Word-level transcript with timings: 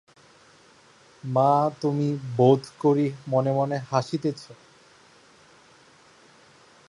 মা, 1.23 1.51
তুমি 1.81 2.07
বোধ 2.37 2.61
করি 2.79 3.05
মনে 3.27 3.51
মনে 3.51 3.77
হাসিতেছ। 3.91 4.41